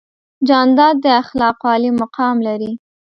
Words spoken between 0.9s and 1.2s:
د